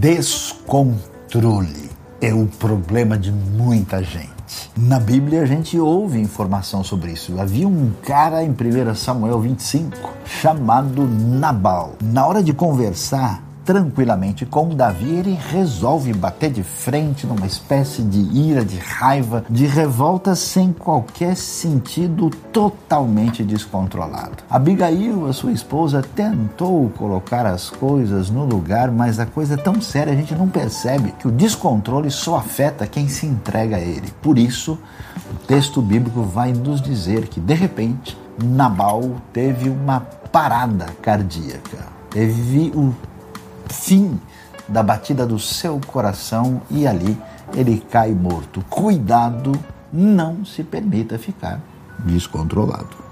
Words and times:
Descontrole 0.00 1.90
é 2.22 2.32
o 2.32 2.46
problema 2.46 3.18
de 3.18 3.30
muita 3.30 4.02
gente. 4.02 4.30
Na 4.74 4.98
Bíblia 4.98 5.42
a 5.42 5.44
gente 5.44 5.78
ouve 5.78 6.18
informação 6.18 6.82
sobre 6.82 7.12
isso. 7.12 7.38
Havia 7.38 7.68
um 7.68 7.92
cara 8.02 8.42
em 8.42 8.48
1 8.48 8.94
Samuel 8.94 9.38
25 9.40 9.94
chamado 10.24 11.06
Nabal. 11.06 11.96
Na 12.00 12.26
hora 12.26 12.42
de 12.42 12.54
conversar, 12.54 13.42
tranquilamente 13.70 14.44
com 14.44 14.74
Davi, 14.74 15.10
ele 15.10 15.38
resolve 15.48 16.12
bater 16.12 16.50
de 16.50 16.60
frente 16.60 17.24
numa 17.24 17.46
espécie 17.46 18.02
de 18.02 18.18
ira, 18.36 18.64
de 18.64 18.76
raiva, 18.76 19.44
de 19.48 19.64
revolta 19.64 20.34
sem 20.34 20.72
qualquer 20.72 21.36
sentido, 21.36 22.30
totalmente 22.52 23.44
descontrolado. 23.44 24.38
Abigail, 24.50 25.24
a 25.28 25.32
sua 25.32 25.52
esposa, 25.52 26.02
tentou 26.02 26.90
colocar 26.98 27.46
as 27.46 27.70
coisas 27.70 28.28
no 28.28 28.44
lugar, 28.44 28.90
mas 28.90 29.20
a 29.20 29.26
coisa 29.26 29.54
é 29.54 29.56
tão 29.56 29.80
séria 29.80 30.12
a 30.12 30.16
gente 30.16 30.34
não 30.34 30.48
percebe 30.48 31.14
que 31.16 31.28
o 31.28 31.30
descontrole 31.30 32.10
só 32.10 32.38
afeta 32.38 32.88
quem 32.88 33.06
se 33.06 33.24
entrega 33.24 33.76
a 33.76 33.80
ele. 33.80 34.12
Por 34.20 34.36
isso, 34.36 34.76
o 35.32 35.46
texto 35.46 35.80
bíblico 35.80 36.22
vai 36.22 36.52
nos 36.52 36.82
dizer 36.82 37.28
que 37.28 37.38
de 37.38 37.54
repente 37.54 38.18
Nabal 38.42 39.12
teve 39.32 39.68
uma 39.68 40.00
parada 40.00 40.86
cardíaca. 41.00 41.86
Teve 42.10 42.72
o 42.74 42.92
fim 43.72 44.20
da 44.68 44.82
batida 44.82 45.26
do 45.26 45.38
seu 45.38 45.80
coração 45.86 46.62
e 46.70 46.86
ali 46.86 47.16
ele 47.54 47.80
cai 47.90 48.12
morto. 48.12 48.64
Cuidado, 48.68 49.52
não 49.92 50.44
se 50.44 50.62
permita 50.62 51.18
ficar 51.18 51.60
descontrolado. 52.04 53.09